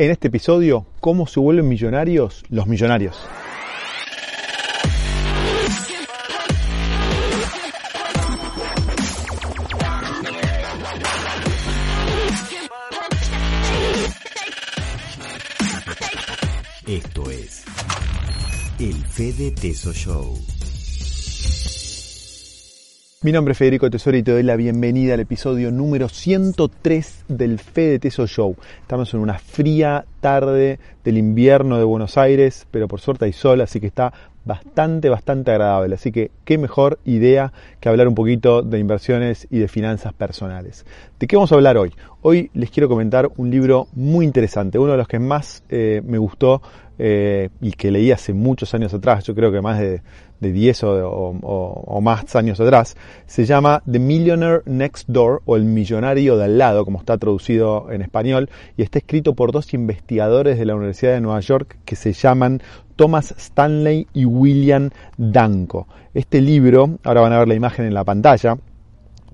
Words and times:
En 0.00 0.10
este 0.10 0.28
episodio, 0.28 0.86
¿cómo 1.00 1.26
se 1.26 1.40
vuelven 1.40 1.68
millonarios 1.68 2.42
los 2.48 2.66
millonarios? 2.66 3.20
Esto 16.86 17.30
es 17.30 17.64
el 18.78 18.94
Fede 19.04 19.50
Teso 19.50 19.92
Show. 19.92 20.38
Mi 23.22 23.32
nombre 23.32 23.52
es 23.52 23.58
Federico 23.58 23.90
Tesoro 23.90 24.16
y 24.16 24.22
te 24.22 24.32
doy 24.32 24.42
la 24.42 24.56
bienvenida 24.56 25.12
al 25.12 25.20
episodio 25.20 25.70
número 25.70 26.08
103 26.08 27.26
del 27.28 27.58
Fede 27.58 27.98
Teso 27.98 28.26
Show. 28.26 28.56
Estamos 28.80 29.12
en 29.12 29.20
una 29.20 29.38
fría 29.38 30.06
tarde 30.20 30.78
del 31.04 31.18
invierno 31.18 31.76
de 31.76 31.84
Buenos 31.84 32.16
Aires, 32.16 32.66
pero 32.70 32.88
por 32.88 33.02
suerte 33.02 33.26
hay 33.26 33.34
sol, 33.34 33.60
así 33.60 33.78
que 33.78 33.88
está 33.88 34.14
bastante, 34.44 35.08
bastante 35.08 35.50
agradable. 35.50 35.94
Así 35.94 36.12
que 36.12 36.30
qué 36.44 36.58
mejor 36.58 36.98
idea 37.04 37.52
que 37.80 37.88
hablar 37.88 38.08
un 38.08 38.14
poquito 38.14 38.62
de 38.62 38.78
inversiones 38.78 39.46
y 39.50 39.58
de 39.58 39.68
finanzas 39.68 40.12
personales. 40.12 40.84
¿De 41.18 41.26
qué 41.26 41.36
vamos 41.36 41.52
a 41.52 41.54
hablar 41.54 41.76
hoy? 41.76 41.92
Hoy 42.22 42.50
les 42.54 42.70
quiero 42.70 42.88
comentar 42.88 43.30
un 43.36 43.50
libro 43.50 43.88
muy 43.94 44.24
interesante, 44.24 44.78
uno 44.78 44.92
de 44.92 44.98
los 44.98 45.08
que 45.08 45.18
más 45.18 45.64
eh, 45.68 46.02
me 46.04 46.18
gustó 46.18 46.60
eh, 47.02 47.48
y 47.62 47.72
que 47.72 47.90
leí 47.90 48.12
hace 48.12 48.34
muchos 48.34 48.74
años 48.74 48.92
atrás, 48.92 49.24
yo 49.24 49.34
creo 49.34 49.50
que 49.50 49.62
más 49.62 49.78
de, 49.78 50.02
10 50.38 50.84
o, 50.84 52.00
más 52.02 52.36
años 52.36 52.60
atrás, 52.60 52.94
se 53.26 53.46
llama 53.46 53.82
The 53.90 53.98
Millionaire 53.98 54.60
Next 54.66 55.08
Door 55.08 55.40
o 55.46 55.56
El 55.56 55.64
Millonario 55.64 56.36
de 56.36 56.44
al 56.44 56.58
lado, 56.58 56.84
como 56.84 56.98
está 56.98 57.16
traducido 57.16 57.90
en 57.90 58.02
español, 58.02 58.50
y 58.76 58.82
está 58.82 58.98
escrito 58.98 59.34
por 59.34 59.50
dos 59.50 59.72
investigadores 59.72 60.58
de 60.58 60.66
la 60.66 60.74
Universidad 60.74 61.12
de 61.12 61.22
Nueva 61.22 61.40
York 61.40 61.78
que 61.86 61.96
se 61.96 62.12
llaman 62.12 62.60
Thomas 63.00 63.34
Stanley 63.38 64.06
y 64.12 64.26
William 64.26 64.90
Danko. 65.16 65.88
Este 66.12 66.42
libro, 66.42 66.98
ahora 67.02 67.22
van 67.22 67.32
a 67.32 67.38
ver 67.38 67.48
la 67.48 67.54
imagen 67.54 67.86
en 67.86 67.94
la 67.94 68.04
pantalla, 68.04 68.58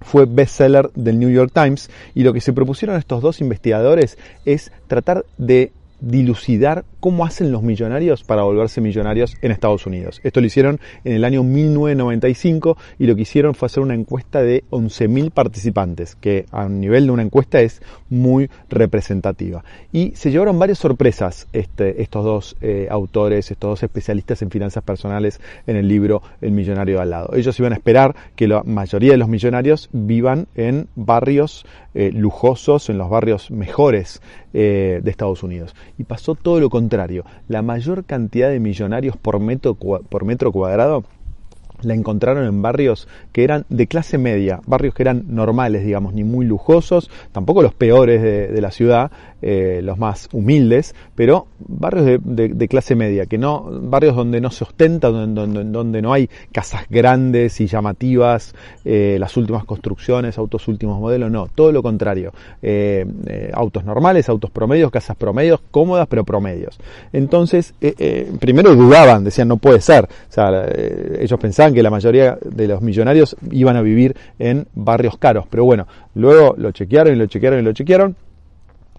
fue 0.02 0.24
bestseller 0.24 0.88
del 0.94 1.18
New 1.18 1.30
York 1.30 1.50
Times 1.52 1.90
y 2.14 2.22
lo 2.22 2.32
que 2.32 2.40
se 2.40 2.52
propusieron 2.52 2.96
estos 2.96 3.20
dos 3.22 3.40
investigadores 3.40 4.18
es 4.44 4.70
tratar 4.86 5.24
de 5.36 5.72
dilucidar 6.00 6.84
cómo 7.00 7.24
hacen 7.24 7.52
los 7.52 7.62
millonarios 7.62 8.24
para 8.24 8.42
volverse 8.42 8.80
millonarios 8.80 9.36
en 9.42 9.52
Estados 9.52 9.86
Unidos. 9.86 10.20
Esto 10.24 10.40
lo 10.40 10.46
hicieron 10.46 10.80
en 11.04 11.14
el 11.14 11.24
año 11.24 11.42
1995 11.42 12.76
y 12.98 13.06
lo 13.06 13.14
que 13.14 13.22
hicieron 13.22 13.54
fue 13.54 13.66
hacer 13.66 13.82
una 13.82 13.94
encuesta 13.94 14.42
de 14.42 14.64
11.000 14.70 15.30
participantes, 15.30 16.16
que 16.16 16.46
a 16.50 16.68
nivel 16.68 17.06
de 17.06 17.12
una 17.12 17.22
encuesta 17.22 17.60
es 17.60 17.80
muy 18.10 18.50
representativa. 18.68 19.64
Y 19.92 20.12
se 20.16 20.30
llevaron 20.30 20.58
varias 20.58 20.78
sorpresas 20.78 21.46
este, 21.52 22.02
estos 22.02 22.24
dos 22.24 22.56
eh, 22.60 22.88
autores, 22.90 23.50
estos 23.50 23.70
dos 23.70 23.82
especialistas 23.82 24.42
en 24.42 24.50
finanzas 24.50 24.82
personales 24.82 25.40
en 25.66 25.76
el 25.76 25.88
libro 25.88 26.22
El 26.40 26.52
millonario 26.52 26.96
de 26.96 27.02
al 27.02 27.10
lado. 27.10 27.34
Ellos 27.34 27.58
iban 27.58 27.72
a 27.72 27.76
esperar 27.76 28.14
que 28.34 28.48
la 28.48 28.62
mayoría 28.62 29.12
de 29.12 29.18
los 29.18 29.28
millonarios 29.28 29.88
vivan 29.92 30.46
en 30.54 30.88
barrios 30.94 31.64
eh, 31.98 32.12
lujosos, 32.12 32.90
en 32.90 32.98
los 32.98 33.08
barrios 33.08 33.50
mejores 33.50 34.20
eh, 34.52 35.00
de 35.02 35.10
Estados 35.10 35.42
Unidos. 35.42 35.74
Y 35.96 36.04
pasó 36.04 36.34
todo 36.34 36.60
lo 36.60 36.68
contrario. 36.68 37.24
La 37.48 37.62
mayor 37.62 38.04
cantidad 38.04 38.50
de 38.50 38.60
millonarios 38.60 39.16
por 39.16 39.40
metro, 39.40 39.76
por 39.76 40.24
metro 40.26 40.52
cuadrado 40.52 41.04
la 41.80 41.94
encontraron 41.94 42.44
en 42.46 42.60
barrios 42.60 43.08
que 43.32 43.44
eran 43.44 43.64
de 43.70 43.86
clase 43.86 44.18
media, 44.18 44.60
barrios 44.66 44.94
que 44.94 45.04
eran 45.04 45.24
normales, 45.28 45.84
digamos, 45.84 46.12
ni 46.12 46.24
muy 46.24 46.44
lujosos, 46.46 47.10
tampoco 47.32 47.62
los 47.62 47.74
peores 47.74 48.22
de, 48.22 48.60
la 48.60 48.70
ciudad, 48.70 49.10
eh, 49.42 49.80
los 49.82 49.98
más 49.98 50.30
humildes, 50.32 50.94
pero 51.14 51.46
barrios 51.58 52.20
de, 52.24 52.68
clase 52.68 52.94
media, 52.94 53.26
que 53.26 53.36
no, 53.36 53.68
barrios 53.82 54.16
donde 54.16 54.40
no 54.40 54.50
se 54.50 54.64
ostenta, 54.64 55.08
donde, 55.08 55.64
donde, 55.64 56.00
no 56.00 56.14
hay 56.14 56.30
casas 56.52 56.86
grandes 56.88 57.60
y 57.60 57.66
llamativas, 57.66 58.54
eh, 58.84 59.18
las 59.20 59.36
últimas 59.36 59.64
construcciones, 59.64 60.38
autos 60.38 60.68
últimos 60.68 60.98
modelos, 60.98 61.30
no, 61.30 61.48
todo 61.54 61.70
lo 61.70 61.82
contrario, 61.82 62.32
eh, 62.62 63.04
autos 63.52 63.84
normales, 63.84 64.28
autos 64.30 64.50
promedios, 64.50 64.90
casas 64.90 65.16
promedios, 65.16 65.60
cómodas 65.70 66.06
pero 66.08 66.24
promedios. 66.24 66.78
Entonces, 67.12 67.74
primero 68.40 68.74
dudaban, 68.74 69.22
decían 69.22 69.48
no 69.48 69.58
puede 69.58 69.80
ser, 69.80 70.04
o 70.04 70.32
sea, 70.32 70.66
ellos 71.20 71.38
pensaban 71.38 71.74
que 71.74 71.82
la 71.82 71.90
mayoría 71.90 72.38
de 72.42 72.68
los 72.68 72.80
millonarios 72.80 73.36
iban 73.50 73.76
a 73.76 73.82
vivir 73.82 74.16
en 74.38 74.66
barrios 74.74 75.18
caros. 75.18 75.46
Pero 75.50 75.64
bueno, 75.64 75.86
luego 76.14 76.54
lo 76.56 76.72
chequearon 76.72 77.14
y 77.14 77.18
lo 77.18 77.26
chequearon 77.26 77.60
y 77.60 77.62
lo 77.62 77.72
chequearon 77.72 78.16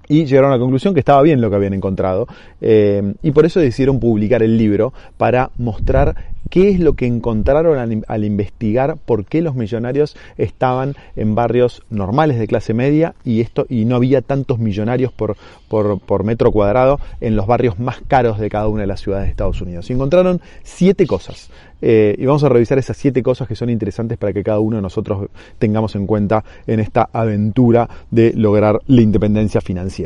y 0.08 0.26
llegaron 0.26 0.52
a 0.52 0.56
la 0.56 0.60
conclusión 0.60 0.94
que 0.94 1.00
estaba 1.00 1.22
bien 1.22 1.42
lo 1.42 1.50
que 1.50 1.56
habían 1.56 1.74
encontrado 1.74 2.28
eh, 2.62 3.14
y 3.22 3.32
por 3.32 3.46
eso 3.46 3.60
decidieron 3.60 4.00
publicar 4.00 4.44
el 4.44 4.58
libro 4.58 4.94
para 5.18 5.52
mostrar 5.58 6.16
qué 6.50 6.70
es 6.70 6.80
lo 6.80 6.94
que 6.94 7.06
encontraron 7.06 8.04
al, 8.08 8.24
investigar 8.24 8.98
por 9.06 9.26
qué 9.26 9.42
los 9.42 9.56
millonarios 9.56 10.16
estaban 10.38 10.96
en 11.16 11.36
barrios 11.36 11.84
normales 11.90 12.40
de 12.40 12.48
clase 12.48 12.74
media 12.74 13.16
y 13.24 13.42
esto 13.42 13.66
y 13.70 13.86
no 13.86 13.96
había 13.96 14.22
tantos 14.22 14.60
millonarios 14.60 15.12
por, 15.12 15.36
por, 15.68 16.24
metro 16.24 16.52
cuadrado 16.52 17.00
en 17.22 17.36
los 17.36 17.48
barrios 17.48 17.80
más 17.80 18.02
caros 18.08 18.40
de 18.40 18.50
cada 18.50 18.68
una 18.68 18.82
de 18.82 18.88
las 18.88 19.02
ciudades 19.02 19.26
de 19.26 19.32
Estados 19.32 19.62
Unidos. 19.62 19.90
Y 19.90 19.94
encontraron 19.94 20.42
siete 20.64 21.06
cosas. 21.06 21.50
Eh, 21.82 22.16
y 22.18 22.26
vamos 22.26 22.44
a 22.44 22.50
revisar 22.50 22.80
esas 22.80 22.98
siete 22.98 23.22
cosas 23.22 23.48
que 23.48 23.56
son 23.56 23.70
interesantes 23.70 24.18
para 24.18 24.34
que 24.34 24.44
cada 24.44 24.60
uno 24.60 24.78
de 24.78 24.82
nosotros 24.82 25.30
tengamos 25.60 25.96
en 25.96 26.08
cuenta 26.08 26.44
en 26.66 26.80
esta 26.80 27.10
aventura 27.14 27.88
de 28.10 28.34
lograr 28.34 28.80
la 28.88 29.02
independencia 29.02 29.62
financiera. 29.62 29.97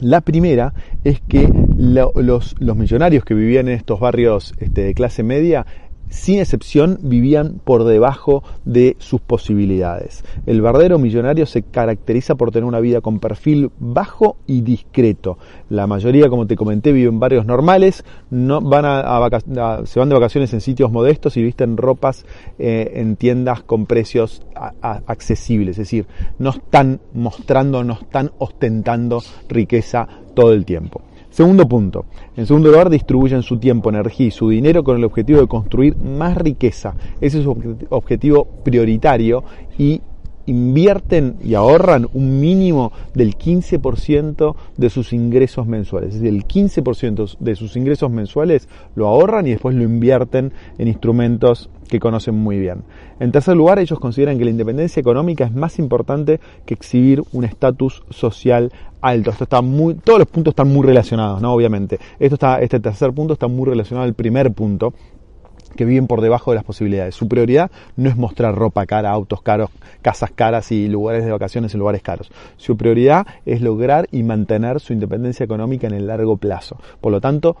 La 0.00 0.20
primera 0.20 0.74
es 1.04 1.20
que 1.20 1.48
los, 1.76 2.56
millonarios 2.60 3.24
que 3.24 3.34
vivían 3.34 3.68
en 3.68 3.74
estos 3.74 4.00
barrios 4.00 4.54
este, 4.58 4.82
de 4.82 4.94
clase 4.94 5.22
media 5.22 5.66
sin 6.08 6.38
excepción, 6.38 6.98
vivían 7.02 7.60
por 7.64 7.84
debajo 7.84 8.42
de 8.64 8.96
sus 8.98 9.20
posibilidades. 9.20 10.24
El 10.46 10.62
verdadero 10.62 10.98
millonario 10.98 11.46
se 11.46 11.62
caracteriza 11.62 12.34
por 12.34 12.50
tener 12.50 12.64
una 12.64 12.80
vida 12.80 13.00
con 13.00 13.18
perfil 13.18 13.70
bajo 13.78 14.36
y 14.46 14.60
discreto. 14.62 15.38
La 15.68 15.86
mayoría, 15.86 16.28
como 16.28 16.46
te 16.46 16.56
comenté, 16.56 16.92
vive 16.92 17.08
en 17.08 17.20
barrios 17.20 17.46
normales, 17.46 18.04
no 18.30 18.60
van 18.60 18.84
a, 18.86 19.84
se 19.86 19.98
van 19.98 20.08
de 20.08 20.14
vacaciones 20.14 20.52
en 20.52 20.60
sitios 20.60 20.92
modestos 20.92 21.36
y 21.36 21.42
visten 21.42 21.76
ropas 21.76 22.24
eh, 22.58 22.92
en 22.94 23.16
tiendas 23.16 23.62
con 23.62 23.86
precios 23.86 24.42
accesibles. 24.80 25.78
Es 25.78 25.84
decir, 25.84 26.06
no 26.38 26.50
están 26.50 27.00
mostrando, 27.12 27.82
no 27.84 27.94
están 27.94 28.30
ostentando 28.38 29.22
riqueza 29.48 30.06
todo 30.34 30.52
el 30.52 30.64
tiempo. 30.64 31.02
Segundo 31.34 31.66
punto. 31.66 32.04
En 32.36 32.46
segundo 32.46 32.70
lugar, 32.70 32.90
distribuyen 32.90 33.42
su 33.42 33.58
tiempo, 33.58 33.88
energía 33.88 34.28
y 34.28 34.30
su 34.30 34.50
dinero 34.50 34.84
con 34.84 34.96
el 34.96 35.02
objetivo 35.02 35.40
de 35.40 35.48
construir 35.48 35.96
más 35.96 36.36
riqueza. 36.36 36.94
Ese 37.20 37.38
es 37.38 37.42
su 37.42 37.76
objetivo 37.90 38.44
prioritario 38.62 39.42
y 39.76 40.00
invierten 40.46 41.34
y 41.42 41.54
ahorran 41.54 42.06
un 42.12 42.38
mínimo 42.38 42.92
del 43.14 43.36
15% 43.36 44.54
de 44.76 44.90
sus 44.90 45.12
ingresos 45.12 45.66
mensuales. 45.66 46.14
Es 46.14 46.20
decir, 46.20 46.32
el 46.32 46.46
15% 46.46 47.36
de 47.40 47.56
sus 47.56 47.74
ingresos 47.74 48.12
mensuales 48.12 48.68
lo 48.94 49.08
ahorran 49.08 49.48
y 49.48 49.50
después 49.50 49.74
lo 49.74 49.82
invierten 49.82 50.52
en 50.78 50.86
instrumentos 50.86 51.68
que 51.88 52.00
conocen 52.00 52.34
muy 52.34 52.58
bien. 52.58 52.82
En 53.20 53.32
tercer 53.32 53.56
lugar, 53.56 53.78
ellos 53.78 53.98
consideran 53.98 54.38
que 54.38 54.44
la 54.44 54.50
independencia 54.50 55.00
económica 55.00 55.44
es 55.44 55.54
más 55.54 55.78
importante 55.78 56.40
que 56.66 56.74
exhibir 56.74 57.22
un 57.32 57.44
estatus 57.44 58.02
social 58.10 58.72
alto. 59.00 59.30
Esto 59.30 59.44
está 59.44 59.62
muy, 59.62 59.94
todos 59.94 60.18
los 60.18 60.28
puntos 60.28 60.52
están 60.52 60.72
muy 60.72 60.86
relacionados, 60.86 61.40
¿no? 61.40 61.52
Obviamente. 61.52 61.98
Esto 62.18 62.34
está, 62.34 62.60
este 62.60 62.80
tercer 62.80 63.12
punto 63.12 63.34
está 63.34 63.48
muy 63.48 63.68
relacionado 63.68 64.06
al 64.06 64.14
primer 64.14 64.52
punto, 64.52 64.94
que 65.76 65.84
viven 65.84 66.06
por 66.06 66.20
debajo 66.20 66.50
de 66.50 66.56
las 66.56 66.64
posibilidades. 66.64 67.14
Su 67.14 67.28
prioridad 67.28 67.70
no 67.96 68.08
es 68.08 68.16
mostrar 68.16 68.54
ropa 68.54 68.86
cara, 68.86 69.10
autos 69.10 69.42
caros, 69.42 69.70
casas 70.02 70.30
caras 70.30 70.70
y 70.72 70.88
lugares 70.88 71.24
de 71.24 71.32
vacaciones 71.32 71.74
en 71.74 71.80
lugares 71.80 72.02
caros. 72.02 72.30
Su 72.56 72.76
prioridad 72.76 73.26
es 73.44 73.60
lograr 73.60 74.06
y 74.10 74.22
mantener 74.22 74.80
su 74.80 74.92
independencia 74.92 75.44
económica 75.44 75.86
en 75.86 75.94
el 75.94 76.06
largo 76.06 76.36
plazo. 76.36 76.78
Por 77.00 77.12
lo 77.12 77.20
tanto, 77.20 77.56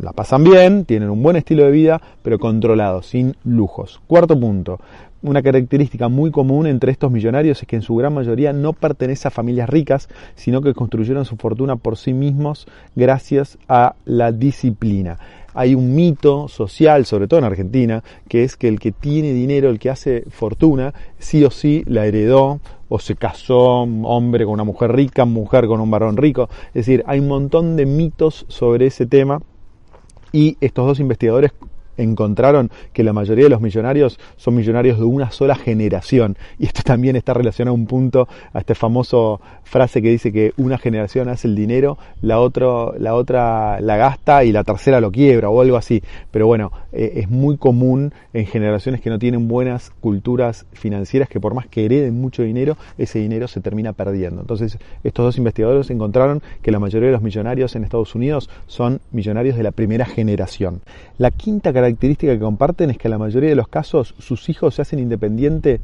la 0.00 0.12
pasan 0.12 0.44
bien, 0.44 0.84
tienen 0.84 1.10
un 1.10 1.22
buen 1.22 1.36
estilo 1.36 1.64
de 1.64 1.70
vida, 1.70 2.00
pero 2.22 2.38
controlado, 2.38 3.02
sin 3.02 3.36
lujos. 3.44 4.00
Cuarto 4.06 4.38
punto. 4.38 4.80
Una 5.22 5.42
característica 5.42 6.08
muy 6.08 6.32
común 6.32 6.66
entre 6.66 6.90
estos 6.90 7.12
millonarios 7.12 7.62
es 7.62 7.68
que 7.68 7.76
en 7.76 7.82
su 7.82 7.94
gran 7.94 8.12
mayoría 8.12 8.52
no 8.52 8.72
pertenece 8.72 9.28
a 9.28 9.30
familias 9.30 9.68
ricas, 9.68 10.08
sino 10.34 10.62
que 10.62 10.74
construyeron 10.74 11.24
su 11.24 11.36
fortuna 11.36 11.76
por 11.76 11.96
sí 11.96 12.12
mismos 12.12 12.66
gracias 12.96 13.56
a 13.68 13.94
la 14.04 14.32
disciplina 14.32 15.18
hay 15.54 15.74
un 15.74 15.94
mito 15.94 16.48
social, 16.48 17.04
sobre 17.06 17.28
todo 17.28 17.38
en 17.38 17.44
Argentina, 17.44 18.02
que 18.28 18.44
es 18.44 18.56
que 18.56 18.68
el 18.68 18.80
que 18.80 18.92
tiene 18.92 19.32
dinero, 19.32 19.68
el 19.68 19.78
que 19.78 19.90
hace 19.90 20.24
fortuna, 20.30 20.94
sí 21.18 21.44
o 21.44 21.50
sí 21.50 21.82
la 21.86 22.06
heredó 22.06 22.60
o 22.88 22.98
se 22.98 23.16
casó 23.16 23.82
hombre 23.82 24.44
con 24.44 24.54
una 24.54 24.64
mujer 24.64 24.92
rica, 24.92 25.24
mujer 25.24 25.66
con 25.66 25.80
un 25.80 25.90
varón 25.90 26.16
rico. 26.16 26.48
Es 26.68 26.86
decir, 26.86 27.04
hay 27.06 27.20
un 27.20 27.28
montón 27.28 27.76
de 27.76 27.86
mitos 27.86 28.44
sobre 28.48 28.86
ese 28.86 29.06
tema 29.06 29.40
y 30.32 30.56
estos 30.60 30.86
dos 30.86 31.00
investigadores 31.00 31.52
encontraron 31.96 32.70
que 32.92 33.02
la 33.02 33.12
mayoría 33.12 33.44
de 33.44 33.50
los 33.50 33.60
millonarios 33.60 34.18
son 34.36 34.54
millonarios 34.54 34.98
de 34.98 35.04
una 35.04 35.30
sola 35.30 35.54
generación. 35.54 36.36
Y 36.58 36.66
esto 36.66 36.82
también 36.84 37.16
está 37.16 37.34
relacionado 37.34 37.74
a 37.74 37.78
un 37.78 37.86
punto, 37.86 38.28
a 38.52 38.58
este 38.60 38.74
famoso 38.74 39.40
frase 39.64 40.02
que 40.02 40.10
dice 40.10 40.32
que 40.32 40.52
una 40.56 40.78
generación 40.78 41.28
hace 41.28 41.48
el 41.48 41.56
dinero, 41.56 41.98
la, 42.20 42.40
otro, 42.40 42.94
la 42.98 43.14
otra 43.14 43.80
la 43.80 43.96
gasta 43.96 44.44
y 44.44 44.52
la 44.52 44.64
tercera 44.64 45.00
lo 45.00 45.10
quiebra 45.10 45.48
o 45.48 45.60
algo 45.60 45.76
así. 45.76 46.02
Pero 46.30 46.46
bueno, 46.46 46.72
eh, 46.92 47.12
es 47.16 47.30
muy 47.30 47.56
común 47.56 48.12
en 48.32 48.46
generaciones 48.46 49.00
que 49.00 49.10
no 49.10 49.18
tienen 49.18 49.48
buenas 49.48 49.90
culturas 50.00 50.66
financieras 50.72 51.28
que 51.28 51.40
por 51.40 51.54
más 51.54 51.66
que 51.66 51.84
hereden 51.84 52.20
mucho 52.20 52.42
dinero, 52.42 52.76
ese 52.98 53.18
dinero 53.18 53.48
se 53.48 53.60
termina 53.60 53.92
perdiendo. 53.92 54.40
Entonces, 54.40 54.78
estos 55.04 55.24
dos 55.24 55.38
investigadores 55.38 55.90
encontraron 55.90 56.42
que 56.62 56.70
la 56.70 56.78
mayoría 56.78 57.08
de 57.08 57.12
los 57.12 57.22
millonarios 57.22 57.74
en 57.76 57.84
Estados 57.84 58.14
Unidos 58.14 58.50
son 58.66 59.00
millonarios 59.10 59.56
de 59.56 59.62
la 59.62 59.70
primera 59.70 60.04
generación. 60.04 60.80
La 61.18 61.30
quinta 61.30 61.72
característica 61.82 62.32
que 62.32 62.38
comparten 62.38 62.90
es 62.90 62.98
que 62.98 63.08
en 63.08 63.12
la 63.12 63.18
mayoría 63.18 63.50
de 63.50 63.56
los 63.56 63.68
casos 63.68 64.14
sus 64.18 64.48
hijos 64.48 64.76
se 64.76 64.82
hacen 64.82 65.00
independientes 65.00 65.80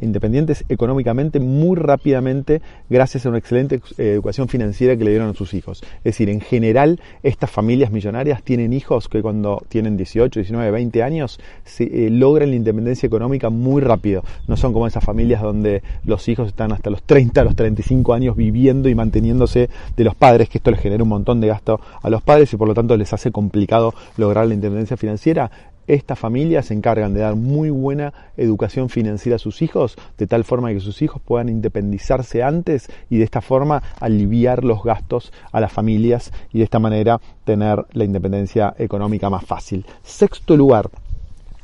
independientes 0.00 0.64
económicamente 0.68 1.40
muy 1.40 1.76
rápidamente 1.76 2.62
gracias 2.88 3.26
a 3.26 3.28
una 3.28 3.38
excelente 3.38 3.80
eh, 3.98 4.12
educación 4.12 4.48
financiera 4.48 4.96
que 4.96 5.04
le 5.04 5.10
dieron 5.10 5.30
a 5.30 5.34
sus 5.34 5.54
hijos. 5.54 5.82
Es 5.98 6.04
decir, 6.04 6.28
en 6.30 6.40
general 6.40 7.00
estas 7.22 7.50
familias 7.50 7.90
millonarias 7.90 8.42
tienen 8.42 8.72
hijos 8.72 9.08
que 9.08 9.22
cuando 9.22 9.62
tienen 9.68 9.96
18, 9.96 10.40
19, 10.40 10.70
20 10.70 11.02
años 11.02 11.40
se, 11.64 11.84
eh, 11.84 12.10
logran 12.10 12.50
la 12.50 12.56
independencia 12.56 13.06
económica 13.06 13.50
muy 13.50 13.82
rápido. 13.82 14.22
No 14.46 14.56
son 14.56 14.72
como 14.72 14.86
esas 14.86 15.04
familias 15.04 15.42
donde 15.42 15.82
los 16.04 16.28
hijos 16.28 16.48
están 16.48 16.72
hasta 16.72 16.90
los 16.90 17.02
30, 17.02 17.44
los 17.44 17.56
35 17.56 18.14
años 18.14 18.36
viviendo 18.36 18.88
y 18.88 18.94
manteniéndose 18.94 19.68
de 19.96 20.04
los 20.04 20.14
padres, 20.14 20.48
que 20.48 20.58
esto 20.58 20.70
les 20.70 20.80
genera 20.80 21.02
un 21.02 21.08
montón 21.08 21.40
de 21.40 21.48
gasto 21.48 21.80
a 22.02 22.10
los 22.10 22.22
padres 22.22 22.52
y 22.52 22.56
por 22.56 22.68
lo 22.68 22.74
tanto 22.74 22.96
les 22.96 23.12
hace 23.12 23.30
complicado 23.30 23.94
lograr 24.16 24.46
la 24.46 24.54
independencia 24.54 24.96
financiera 24.96 25.50
estas 25.94 26.18
familias 26.18 26.66
se 26.66 26.74
encargan 26.74 27.14
de 27.14 27.20
dar 27.20 27.34
muy 27.34 27.70
buena 27.70 28.12
educación 28.36 28.88
financiera 28.88 29.36
a 29.36 29.38
sus 29.40 29.62
hijos, 29.62 29.96
de 30.18 30.26
tal 30.26 30.44
forma 30.44 30.72
que 30.72 30.80
sus 30.80 31.02
hijos 31.02 31.20
puedan 31.22 31.48
independizarse 31.48 32.42
antes 32.42 32.88
y 33.08 33.18
de 33.18 33.24
esta 33.24 33.40
forma 33.40 33.82
aliviar 34.00 34.64
los 34.64 34.82
gastos 34.82 35.32
a 35.52 35.60
las 35.60 35.72
familias 35.72 36.32
y 36.52 36.58
de 36.58 36.64
esta 36.64 36.78
manera 36.78 37.20
tener 37.44 37.84
la 37.92 38.04
independencia 38.04 38.74
económica 38.78 39.30
más 39.30 39.44
fácil. 39.44 39.84
Sexto 40.04 40.56
lugar, 40.56 40.90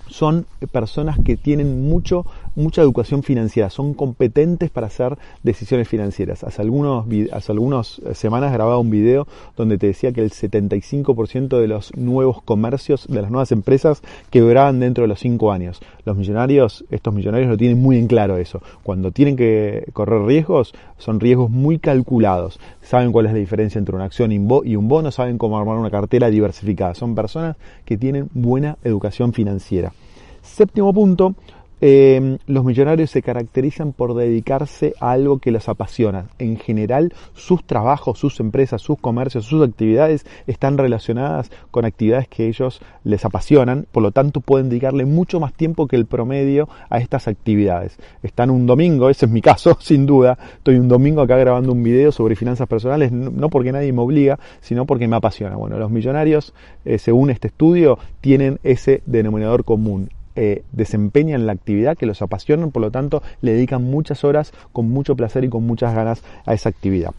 son 0.08 0.46
personas 0.67 1.19
que 1.25 1.37
tienen 1.37 1.89
mucho, 1.89 2.27
mucha 2.55 2.83
educación 2.83 3.23
financiera, 3.23 3.71
son 3.71 3.95
competentes 3.95 4.71
para 4.71 4.87
hacer 4.87 5.17
decisiones 5.43 5.89
financieras. 5.89 6.45
Hace, 6.45 6.63
algunos, 6.63 7.07
hace 7.33 7.53
algunas 7.53 8.01
semanas 8.15 8.53
grababa 8.53 8.79
un 8.79 8.91
video 8.91 9.27
donde 9.57 9.79
te 9.79 9.89
decía 9.89 10.13
que 10.13 10.23
el 10.23 10.31
75% 10.31 11.59
de 11.59 11.69
los 11.69 11.95
nuevos 11.97 12.43
comercios, 12.43 13.07
de 13.09 13.23
las 13.23 13.31
nuevas 13.31 13.53
empresas, 13.53 14.03
quebraban 14.31 14.81
dentro 14.81 15.03
de 15.03 15.09
los 15.09 15.21
5 15.21 15.53
años. 15.53 15.81
Los 16.05 16.17
millonarios, 16.17 16.85
estos 16.91 17.13
millonarios 17.13 17.51
lo 17.51 17.57
tienen 17.57 17.81
muy 17.81 17.99
en 17.99 18.07
claro 18.07 18.37
eso. 18.37 18.63
Cuando 18.83 19.11
tienen 19.11 19.37
que 19.37 19.87
correr 19.93 20.23
riesgos, 20.23 20.75
son 20.99 21.21
riesgos 21.21 21.51
muy 21.51 21.79
calculados. 21.79 22.59
Saben 22.83 23.13
cuál 23.13 23.27
es 23.27 23.33
la 23.33 23.39
diferencia 23.39 23.79
entre 23.79 23.95
una 23.95 24.05
acción 24.05 24.33
y 24.33 24.39
un 24.39 24.89
bono, 24.89 25.11
saben 25.11 25.39
cómo 25.39 25.59
armar 25.59 25.77
una 25.77 25.91
cartera 25.91 26.31
diversificada. 26.31 26.95
Son 26.95 27.15
personas 27.15 27.57
que 27.85 27.97
tienen 27.97 28.29
buena 28.33 28.79
educación 28.85 29.33
financiera. 29.33 29.93
Séptimo 30.46 30.93
punto, 30.93 31.34
eh, 31.82 32.38
los 32.46 32.64
millonarios 32.64 33.10
se 33.10 33.20
caracterizan 33.20 33.93
por 33.93 34.14
dedicarse 34.14 34.94
a 34.98 35.10
algo 35.10 35.38
que 35.38 35.50
los 35.50 35.69
apasiona. 35.69 36.28
En 36.38 36.56
general, 36.56 37.12
sus 37.34 37.64
trabajos, 37.64 38.19
sus 38.19 38.40
empresas, 38.40 38.81
sus 38.81 38.98
comercios, 38.98 39.44
sus 39.44 39.62
actividades 39.62 40.25
están 40.46 40.78
relacionadas 40.78 41.50
con 41.70 41.84
actividades 41.84 42.28
que 42.28 42.48
ellos 42.48 42.81
les 43.04 43.26
apasionan, 43.26 43.87
por 43.93 44.02
lo 44.02 44.10
tanto 44.10 44.40
pueden 44.40 44.70
dedicarle 44.70 45.04
mucho 45.04 45.38
más 45.38 45.52
tiempo 45.52 45.87
que 45.87 45.96
el 45.96 46.06
promedio 46.06 46.66
a 46.88 46.98
estas 46.98 47.28
actividades. 47.28 47.98
Están 48.22 48.48
un 48.48 48.66
domingo, 48.66 49.10
ese 49.10 49.26
es 49.26 49.32
mi 49.32 49.43
caso, 49.43 49.76
sin 49.81 50.06
duda, 50.06 50.38
estoy 50.56 50.76
un 50.76 50.88
domingo 50.88 51.20
acá 51.20 51.37
grabando 51.37 51.72
un 51.72 51.82
video 51.82 52.10
sobre 52.10 52.37
finanzas 52.37 52.69
personales, 52.69 53.12
no 53.12 53.50
porque 53.50 53.72
nadie 53.72 53.93
me 53.93 54.00
obliga, 54.00 54.38
sino 54.62 54.87
porque 54.87 55.08
me 55.08 55.16
apasiona. 55.16 55.56
Bueno, 55.56 55.78
los 55.78 55.90
millonarios, 55.90 56.54
eh, 56.87 56.96
según 56.96 57.28
este 57.28 57.48
estudio, 57.48 57.98
tienen 58.22 58.60
ese 58.62 59.02
denominador 59.04 59.64
común, 59.64 60.08
eh, 60.37 60.62
desempeñan 60.73 61.47
la 61.47 61.53
actividad 61.53 61.97
que 61.97 62.06
los 62.06 62.23
apasionan, 62.23 62.71
por 62.71 62.83
lo 62.83 62.91
tanto 62.91 63.23
le 63.41 63.53
dedican 63.53 63.83
muchas 63.83 64.23
horas 64.25 64.53
con 64.73 64.88
mucho 64.88 65.17
placer 65.17 65.44
y 65.44 65.49
con 65.49 65.67
muchas 65.67 65.94
ganas 65.94 66.23
a 66.44 66.55
esa 66.55 66.69
actividad. 66.69 67.12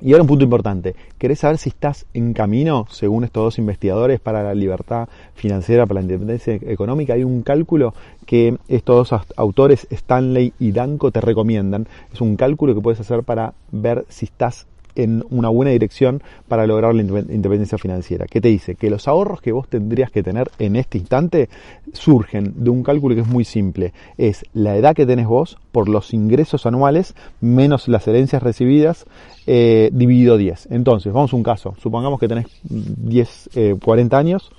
Y 0.00 0.12
ahora 0.12 0.22
un 0.22 0.28
punto 0.28 0.44
importante, 0.44 0.94
¿querés 1.16 1.38
saber 1.38 1.56
si 1.56 1.70
estás 1.70 2.04
en 2.12 2.34
camino, 2.34 2.86
según 2.90 3.24
estos 3.24 3.42
dos 3.42 3.58
investigadores, 3.58 4.20
para 4.20 4.42
la 4.42 4.54
libertad 4.54 5.08
financiera, 5.34 5.86
para 5.86 6.00
la 6.00 6.02
independencia 6.02 6.54
económica? 6.54 7.14
Hay 7.14 7.24
un 7.24 7.42
cálculo 7.42 7.94
que 8.26 8.58
estos 8.68 9.08
dos 9.08 9.22
autores, 9.36 9.86
Stanley 9.88 10.52
y 10.58 10.72
Danko, 10.72 11.10
te 11.10 11.22
recomiendan. 11.22 11.86
Es 12.12 12.20
un 12.20 12.36
cálculo 12.36 12.74
que 12.74 12.82
puedes 12.82 13.00
hacer 13.00 13.22
para 13.22 13.54
ver 13.72 14.04
si 14.10 14.26
estás 14.26 14.66
en 14.94 15.24
una 15.30 15.48
buena 15.48 15.72
dirección 15.72 16.22
para 16.48 16.66
lograr 16.66 16.94
la 16.94 17.02
independencia 17.02 17.78
financiera. 17.78 18.26
¿Qué 18.26 18.40
te 18.40 18.48
dice? 18.48 18.74
Que 18.74 18.90
los 18.90 19.08
ahorros 19.08 19.40
que 19.40 19.52
vos 19.52 19.68
tendrías 19.68 20.10
que 20.10 20.22
tener 20.22 20.50
en 20.58 20.76
este 20.76 20.98
instante 20.98 21.48
surgen 21.92 22.54
de 22.56 22.70
un 22.70 22.82
cálculo 22.82 23.14
que 23.14 23.22
es 23.22 23.28
muy 23.28 23.44
simple. 23.44 23.92
Es 24.18 24.44
la 24.52 24.76
edad 24.76 24.94
que 24.94 25.06
tenés 25.06 25.26
vos 25.26 25.58
por 25.72 25.88
los 25.88 26.14
ingresos 26.14 26.66
anuales 26.66 27.14
menos 27.40 27.88
las 27.88 28.06
herencias 28.08 28.42
recibidas 28.42 29.06
eh, 29.46 29.90
dividido 29.92 30.36
10. 30.36 30.68
Entonces, 30.70 31.12
vamos 31.12 31.32
a 31.32 31.36
un 31.36 31.42
caso. 31.42 31.74
Supongamos 31.82 32.18
que 32.18 32.28
tenés 32.28 32.46
10, 32.62 33.50
40 33.82 34.16
eh, 34.16 34.20
años 34.20 34.50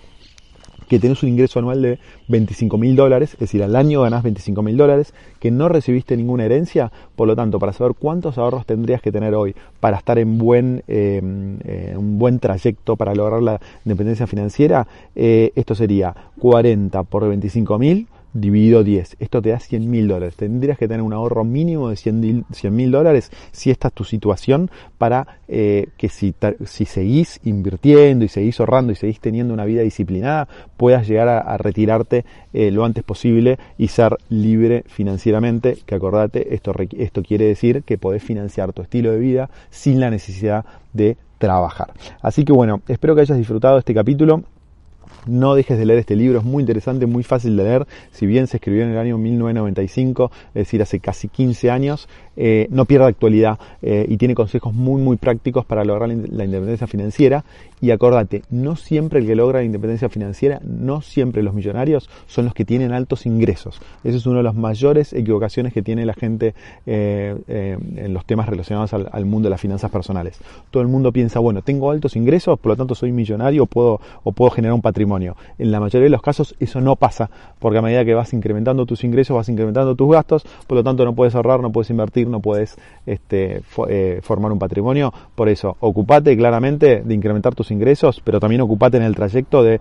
que 0.87 0.99
tenés 0.99 1.23
un 1.23 1.29
ingreso 1.29 1.59
anual 1.59 1.81
de 1.81 1.99
25 2.27 2.77
mil 2.77 2.95
dólares, 2.95 3.33
es 3.33 3.39
decir, 3.39 3.63
al 3.63 3.75
año 3.75 4.01
ganás 4.01 4.23
25 4.23 4.61
mil 4.61 4.77
dólares, 4.77 5.13
que 5.39 5.51
no 5.51 5.69
recibiste 5.69 6.17
ninguna 6.17 6.45
herencia, 6.45 6.91
por 7.15 7.27
lo 7.27 7.35
tanto, 7.35 7.59
para 7.59 7.73
saber 7.73 7.93
cuántos 7.97 8.37
ahorros 8.37 8.65
tendrías 8.65 9.01
que 9.01 9.11
tener 9.11 9.33
hoy 9.35 9.55
para 9.79 9.97
estar 9.97 10.17
en 10.17 10.37
buen, 10.37 10.83
eh, 10.87 11.21
un 11.97 12.17
buen 12.17 12.39
trayecto 12.39 12.95
para 12.95 13.13
lograr 13.15 13.41
la 13.41 13.59
independencia 13.85 14.27
financiera, 14.27 14.87
eh, 15.15 15.51
esto 15.55 15.75
sería 15.75 16.15
40 16.39 17.03
por 17.03 17.27
25 17.27 17.79
mil 17.79 18.07
dividido 18.35 18.83
10. 18.83 19.15
Esto 19.19 19.41
te 19.41 19.49
da 19.49 19.59
100 19.59 19.89
mil 19.89 20.07
dólares. 20.07 20.35
Tendrías 20.35 20.77
que 20.77 20.87
tener 20.87 21.01
un 21.01 21.13
ahorro 21.13 21.43
mínimo 21.43 21.89
de 21.89 21.95
100 21.95 22.45
mil 22.71 22.91
dólares 22.91 23.31
si 23.51 23.71
esta 23.71 23.87
es 23.87 23.93
tu 23.93 24.03
situación 24.03 24.69
para 24.97 25.39
eh, 25.47 25.87
que 25.97 26.09
si, 26.09 26.35
si 26.65 26.85
seguís 26.85 27.39
invirtiendo 27.45 28.25
y 28.25 28.27
seguís 28.27 28.59
ahorrando 28.59 28.91
y 28.91 28.95
seguís 28.95 29.21
teniendo 29.21 29.53
una 29.53 29.65
vida 29.65 29.81
disciplinada, 29.81 30.47
puedas 30.75 31.07
llegar 31.07 31.29
a, 31.29 31.57
retirarte 31.57 32.25
eh, 32.53 32.71
lo 32.71 32.83
antes 32.83 33.03
posible 33.03 33.57
y 33.77 33.87
ser 33.87 34.17
libre 34.29 34.83
financieramente. 34.87 35.77
Que 35.85 35.95
acordate, 35.95 36.53
esto, 36.53 36.73
esto 36.97 37.23
quiere 37.23 37.45
decir 37.45 37.83
que 37.83 37.97
podés 37.97 38.21
financiar 38.21 38.73
tu 38.73 38.81
estilo 38.81 39.11
de 39.11 39.19
vida 39.19 39.49
sin 39.69 40.01
la 40.01 40.09
necesidad 40.09 40.65
de 40.91 41.15
trabajar. 41.37 41.93
Así 42.21 42.43
que 42.43 42.51
bueno, 42.51 42.81
espero 42.87 43.15
que 43.15 43.21
hayas 43.21 43.37
disfrutado 43.37 43.77
este 43.77 43.93
capítulo. 43.93 44.43
No 45.27 45.55
dejes 45.55 45.77
de 45.77 45.85
leer 45.85 45.99
este 45.99 46.15
libro, 46.15 46.39
es 46.39 46.45
muy 46.45 46.61
interesante, 46.61 47.05
muy 47.05 47.23
fácil 47.23 47.55
de 47.57 47.63
leer. 47.63 47.87
Si 48.11 48.25
bien 48.25 48.47
se 48.47 48.57
escribió 48.57 48.83
en 48.83 48.91
el 48.91 48.97
año 48.97 49.17
1995, 49.17 50.31
es 50.49 50.53
decir, 50.53 50.81
hace 50.81 50.99
casi 50.99 51.27
15 51.27 51.71
años, 51.71 52.07
eh, 52.37 52.67
no 52.69 52.85
pierde 52.85 53.07
actualidad 53.07 53.57
eh, 53.81 54.05
y 54.07 54.17
tiene 54.17 54.35
consejos 54.35 54.73
muy, 54.73 55.01
muy 55.01 55.17
prácticos 55.17 55.65
para 55.65 55.83
lograr 55.85 56.09
la 56.09 56.45
independencia 56.45 56.87
financiera. 56.87 57.43
Y 57.81 57.91
acordate, 57.91 58.43
no 58.49 58.75
siempre 58.75 59.19
el 59.19 59.27
que 59.27 59.35
logra 59.35 59.59
la 59.59 59.65
independencia 59.65 60.09
financiera, 60.09 60.59
no 60.63 61.01
siempre 61.01 61.43
los 61.43 61.53
millonarios 61.53 62.09
son 62.25 62.45
los 62.45 62.53
que 62.53 62.65
tienen 62.65 62.93
altos 62.93 63.25
ingresos. 63.25 63.81
Esa 64.03 64.17
es 64.17 64.25
una 64.25 64.37
de 64.37 64.43
las 64.43 64.55
mayores 64.55 65.13
equivocaciones 65.13 65.73
que 65.73 65.81
tiene 65.81 66.05
la 66.05 66.13
gente 66.13 66.55
eh, 66.85 67.35
en 67.47 68.13
los 68.13 68.25
temas 68.25 68.47
relacionados 68.47 68.93
al, 68.93 69.25
mundo 69.25 69.47
de 69.47 69.51
las 69.51 69.61
finanzas 69.61 69.91
personales. 69.91 70.39
Todo 70.71 70.81
el 70.81 70.87
mundo 70.87 71.11
piensa, 71.11 71.39
bueno, 71.39 71.61
tengo 71.61 71.91
altos 71.91 72.15
ingresos, 72.15 72.59
por 72.59 72.71
lo 72.71 72.75
tanto 72.75 72.95
soy 72.95 73.11
millonario 73.11 73.65
puedo, 73.65 73.99
o 74.23 74.31
puedo 74.31 74.51
generar 74.51 74.73
un 74.73 74.81
patrimonio 74.81 75.14
en 75.17 75.71
la 75.71 75.79
mayoría 75.79 76.05
de 76.05 76.09
los 76.09 76.21
casos 76.21 76.55
eso 76.59 76.81
no 76.81 76.95
pasa, 76.95 77.29
porque 77.59 77.79
a 77.79 77.81
medida 77.81 78.05
que 78.05 78.13
vas 78.13 78.33
incrementando 78.33 78.85
tus 78.85 79.03
ingresos, 79.03 79.35
vas 79.35 79.49
incrementando 79.49 79.95
tus 79.95 80.11
gastos, 80.11 80.45
por 80.67 80.77
lo 80.77 80.83
tanto 80.83 81.05
no 81.05 81.13
puedes 81.13 81.35
ahorrar, 81.35 81.59
no 81.61 81.71
puedes 81.71 81.89
invertir, 81.89 82.27
no 82.27 82.39
puedes 82.39 82.75
este, 83.05 83.61
eh, 83.89 84.19
formar 84.21 84.51
un 84.51 84.59
patrimonio. 84.59 85.13
Por 85.35 85.49
eso, 85.49 85.77
ocupate 85.79 86.35
claramente 86.35 87.01
de 87.03 87.13
incrementar 87.13 87.55
tus 87.55 87.71
ingresos, 87.71 88.21
pero 88.23 88.39
también 88.39 88.61
ocupate 88.61 88.97
en 88.97 89.03
el 89.03 89.15
trayecto 89.15 89.63
de, 89.63 89.79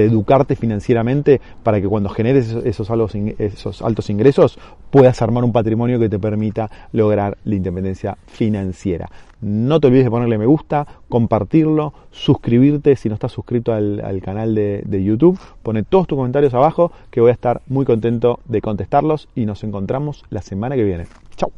educarte 0.00 0.56
financieramente 0.56 1.40
para 1.62 1.80
que 1.80 1.88
cuando 1.88 2.08
generes 2.08 2.52
esos 2.64 2.90
altos 2.90 4.10
ingresos 4.10 4.58
puedas 4.90 5.20
armar 5.22 5.44
un 5.44 5.52
patrimonio 5.52 5.98
que 5.98 6.08
te 6.08 6.18
permita 6.18 6.70
lograr 6.92 7.38
la 7.44 7.54
independencia 7.54 8.16
financiera. 8.26 9.08
No 9.40 9.80
te 9.80 9.86
olvides 9.86 10.04
de 10.04 10.10
ponerle 10.10 10.38
me 10.38 10.46
gusta, 10.46 10.86
compartirlo, 11.08 11.94
suscribirte 12.10 12.96
si 12.96 13.08
no 13.08 13.14
estás 13.14 13.32
suscrito 13.32 13.72
al, 13.72 14.20
canal 14.22 14.54
de, 14.54 14.82
de 14.84 15.02
YouTube. 15.02 15.38
Pone 15.62 15.82
todos 15.82 16.06
tus 16.06 16.16
comentarios 16.16 16.54
abajo 16.54 16.92
que 17.10 17.20
voy 17.20 17.30
a 17.30 17.34
estar 17.34 17.62
muy 17.66 17.84
contento 17.84 18.40
de 18.46 18.60
contestarlos 18.60 19.28
y 19.34 19.46
nos 19.46 19.64
encontramos 19.64 20.24
la 20.30 20.42
semana 20.42 20.76
que 20.76 20.84
viene. 20.84 21.06
Chao. 21.36 21.50